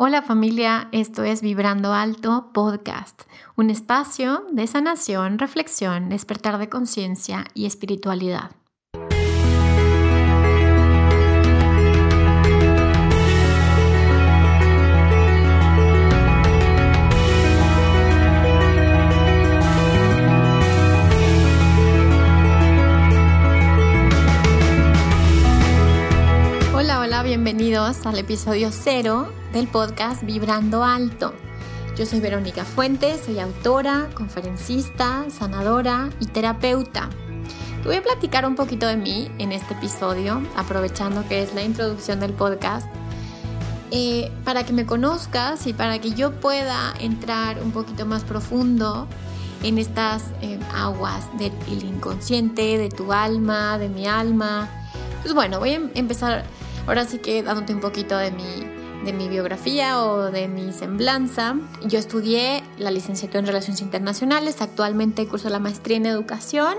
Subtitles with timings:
[0.00, 3.22] Hola familia, esto es Vibrando Alto Podcast,
[3.56, 8.52] un espacio de sanación, reflexión, despertar de conciencia y espiritualidad.
[27.88, 31.32] Bienvenidos al episodio cero del podcast Vibrando Alto.
[31.96, 37.08] Yo soy Verónica Fuentes, soy autora, conferencista, sanadora y terapeuta.
[37.82, 41.62] Te voy a platicar un poquito de mí en este episodio, aprovechando que es la
[41.62, 42.86] introducción del podcast,
[43.90, 49.06] eh, para que me conozcas y para que yo pueda entrar un poquito más profundo
[49.62, 54.68] en estas eh, aguas del inconsciente, de tu alma, de mi alma.
[55.22, 56.44] Pues bueno, voy a empezar
[56.88, 61.54] ahora sí que dándote un poquito de mi de mi biografía o de mi semblanza.
[61.86, 66.74] Yo estudié la licenciatura en Relaciones Internacionales, actualmente curso la maestría en Educación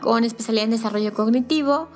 [0.00, 1.88] con especialidad en Desarrollo Cognitivo.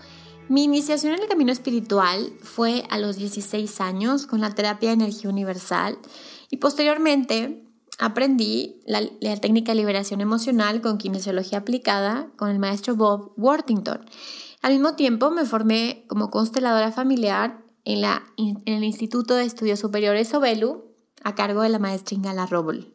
[0.49, 4.95] Mi iniciación en el camino espiritual fue a los 16 años con la terapia de
[4.95, 5.99] energía universal
[6.51, 7.63] y posteriormente
[7.99, 14.07] aprendí la, la técnica de liberación emocional con kinesiología aplicada con el maestro Bob Worthington.
[14.67, 18.03] Al mismo tiempo me formé como consteladora familiar en,
[18.67, 20.87] el Instituto de Estudios Superiores Obelu
[21.23, 22.93] a cargo de la maestra Ingala Robol.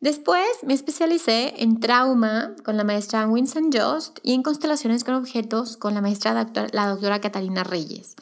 [0.00, 5.76] Después me especialicé en trauma con la maestra Winston Jost y en constelaciones con objetos
[5.76, 6.34] con la maestra
[6.72, 8.16] la doctora Catalina Reyes.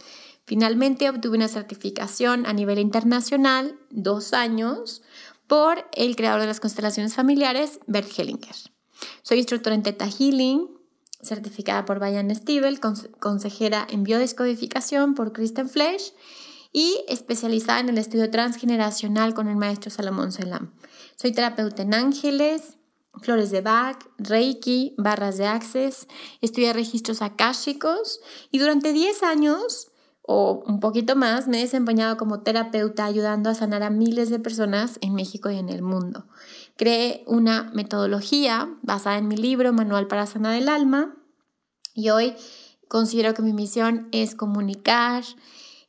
[0.44, 5.00] Finalmente obtuve una certificación a nivel internacional, dos años,
[5.46, 8.56] por el creador de las constelaciones familiares, Bert Hellinger.
[9.22, 10.81] Soy instructora en Theta Healing,
[11.22, 12.80] certificada por Bayan Stiebel,
[13.20, 16.12] consejera en biodescodificación por Kristen Flesch
[16.72, 20.72] y especializada en el estudio transgeneracional con el maestro Salomón Selam.
[21.16, 22.76] Soy terapeuta en ángeles,
[23.20, 26.08] flores de Bach, Reiki, barras de Access,
[26.40, 32.42] estudié registros akáshicos y durante 10 años o un poquito más me he desempeñado como
[32.42, 36.26] terapeuta ayudando a sanar a miles de personas en México y en el mundo.
[36.76, 41.16] Creé una metodología basada en mi libro Manual para Sanar el Alma
[41.94, 42.34] y hoy
[42.88, 45.24] considero que mi misión es comunicar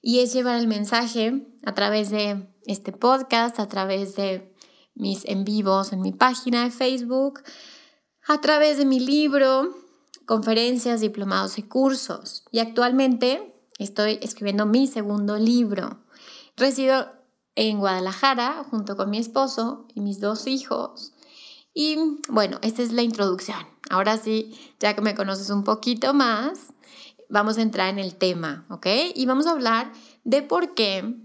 [0.01, 4.53] y es llevar el mensaje a través de este podcast, a través de
[4.95, 7.41] mis en vivos en mi página de Facebook,
[8.27, 9.69] a través de mi libro,
[10.25, 12.43] conferencias, diplomados y cursos.
[12.51, 16.03] Y actualmente estoy escribiendo mi segundo libro.
[16.55, 17.07] Resido
[17.55, 21.13] en Guadalajara junto con mi esposo y mis dos hijos.
[21.73, 21.97] Y
[22.29, 23.65] bueno, esta es la introducción.
[23.89, 26.73] Ahora sí, ya que me conoces un poquito más,
[27.29, 28.87] vamos a entrar en el tema, ¿ok?
[29.15, 29.91] Y vamos a hablar
[30.23, 31.15] de por qué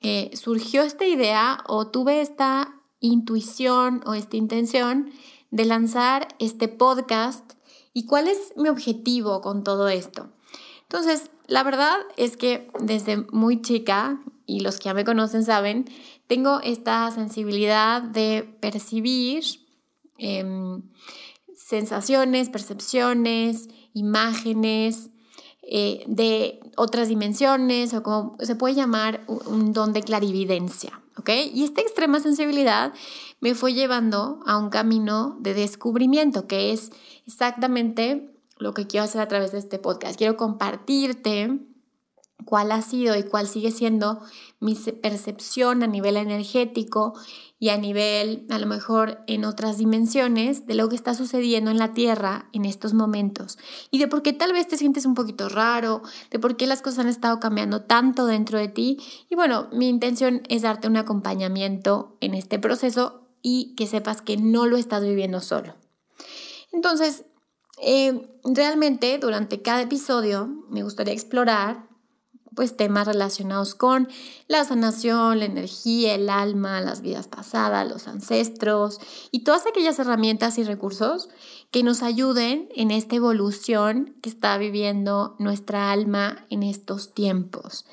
[0.00, 5.10] eh, surgió esta idea o tuve esta intuición o esta intención
[5.50, 7.52] de lanzar este podcast
[7.92, 10.28] y cuál es mi objetivo con todo esto.
[10.82, 15.86] Entonces, la verdad es que desde muy chica y los que ya me conocen saben,
[16.26, 19.44] tengo esta sensibilidad de percibir
[20.18, 20.82] em,
[21.56, 25.10] sensaciones, percepciones, imágenes
[25.62, 31.00] eh, de otras dimensiones o como se puede llamar un, don de clarividencia.
[31.16, 31.30] ¿ok?
[31.54, 32.92] Y esta extrema sensibilidad
[33.40, 36.90] me fue llevando a un camino de descubrimiento, que es
[37.26, 40.18] exactamente lo que quiero hacer a través de este podcast.
[40.18, 41.60] Quiero compartirte
[42.44, 44.20] cuál ha sido y cuál sigue siendo
[44.60, 47.14] mi percepción a nivel energético
[47.58, 51.78] y a nivel, a lo mejor en otras dimensiones, de lo que está sucediendo en
[51.78, 53.58] la Tierra en estos momentos.
[53.90, 56.82] Y de por qué tal vez te sientes un poquito raro, de por qué las
[56.82, 58.98] cosas han estado cambiando tanto dentro de ti.
[59.30, 64.36] Y bueno, mi intención es darte un acompañamiento en este proceso y que sepas que
[64.36, 65.74] no lo estás viviendo solo.
[66.72, 67.24] Entonces,
[67.80, 71.93] eh, realmente durante cada episodio me gustaría explorar
[72.54, 74.08] pues temas relacionados con
[74.48, 80.58] la sanación, la energía, el alma, las vidas pasadas, los ancestros y todas aquellas herramientas
[80.58, 81.28] y recursos
[81.70, 87.86] que nos ayuden en esta evolución que está viviendo nuestra alma en estos tiempos.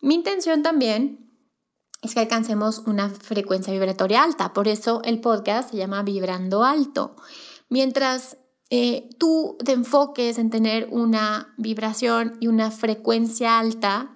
[0.00, 1.22] Mi intención también
[2.02, 7.14] es que alcancemos una frecuencia vibratoria alta, por eso el podcast se llama Vibrando Alto.
[7.68, 8.36] Mientras
[8.74, 14.14] eh, tú te enfoques en tener una vibración y una frecuencia alta,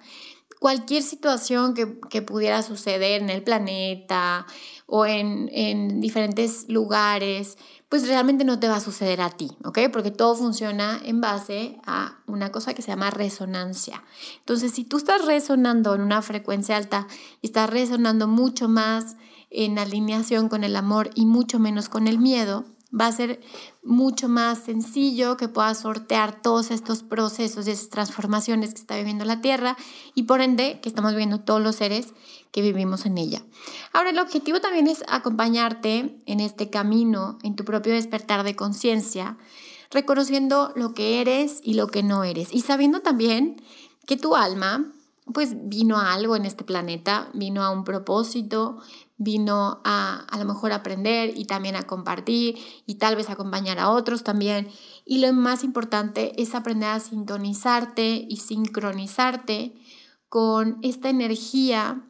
[0.59, 4.47] cualquier situación que, pudiera suceder en el planeta
[4.87, 9.77] o en, en, diferentes lugares, pues realmente no te va a suceder a ti, ¿ok?
[9.93, 14.03] Porque todo funciona en base a una cosa que se llama resonancia.
[14.39, 17.05] Entonces, si tú estás resonando en una frecuencia alta
[17.43, 19.17] y estás resonando mucho más
[19.51, 22.65] en alineación con el amor y mucho menos con el miedo,
[22.97, 23.41] va a ser
[23.83, 29.41] mucho más sencillo que puedas sortear todos estos procesos y transformaciones que está viviendo la
[29.41, 29.77] Tierra
[30.13, 32.13] y por ende que estamos viviendo todos los seres
[32.51, 33.43] que vivimos en ella.
[33.93, 39.37] Ahora, el objetivo también es acompañarte en este camino, en tu propio despertar de conciencia,
[39.91, 43.61] reconociendo lo que eres y lo que no eres y sabiendo también
[44.05, 44.93] que tu alma
[45.33, 48.77] pues vino a algo en este planeta, vino a un propósito,
[49.17, 53.89] vino a a lo mejor aprender y también a compartir y tal vez acompañar a
[53.89, 54.69] otros también.
[55.05, 59.73] Y lo más importante es aprender a sintonizarte y sincronizarte
[60.29, 62.03] con esta energía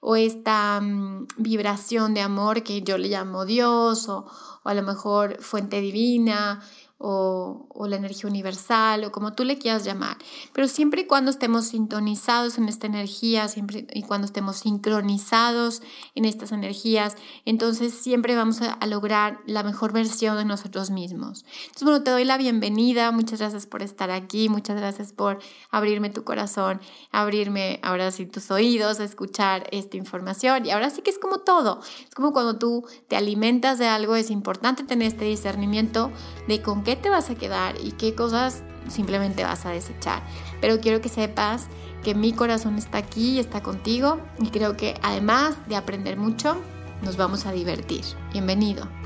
[0.00, 4.26] o esta mm, vibración de amor que yo le llamo Dios o,
[4.62, 6.62] o a lo mejor fuente divina
[7.02, 10.18] o, la energía universal o como tú le quieras llamar.
[10.52, 15.82] Pero siempre y cuando estemos sintonizados en esta energía, siempre y cuando estemos sincronizados
[16.14, 17.16] en estas energías,
[17.46, 21.44] entonces siempre vamos a, lograr la mejor versión de nosotros mismos.
[21.62, 25.38] Entonces, bueno, te doy la bienvenida, muchas gracias por estar aquí, muchas gracias por
[25.70, 26.80] abrirme tu corazón,
[27.12, 30.66] abrirme ahora sí tus oídos a escuchar esta información.
[30.66, 34.16] Y ahora sí que es como todo, es como cuando tú te alimentas de algo,
[34.16, 36.10] es importante tener este discernimiento
[36.48, 40.24] de con qué qué te vas a quedar y qué cosas simplemente vas a desechar.
[40.60, 41.68] Pero quiero que sepas
[42.02, 46.56] que mi corazón está aquí y está contigo y creo que además de aprender mucho,
[47.02, 48.02] nos vamos a divertir.
[48.32, 48.99] Bienvenido.